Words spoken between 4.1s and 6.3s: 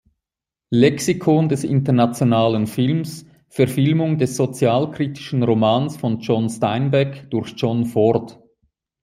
des sozialkritischen Romans von